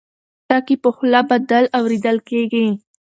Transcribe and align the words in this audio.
ټکي 0.47 0.75
په 0.83 0.89
خوله 0.95 1.21
بدل 1.31 1.63
اورېدل 1.77 2.17
کېږي. 2.29 2.67